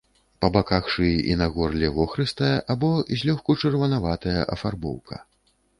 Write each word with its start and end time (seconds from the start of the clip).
Па 0.43 0.47
баках 0.53 0.87
шыі 0.93 1.17
і 1.33 1.35
на 1.41 1.47
горле 1.57 1.91
вохрыстая 1.99 2.51
або 2.75 2.91
злёгку 3.21 3.59
чырванаватая 3.65 4.39
афарбоўка. 4.57 5.15